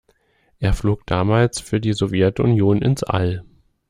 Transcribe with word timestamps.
Er 0.57 0.73
flog 0.73 1.05
damals 1.05 1.59
für 1.61 1.79
die 1.79 1.93
Sowjetunion 1.93 2.81
ins 2.81 3.03
All. 3.03 3.43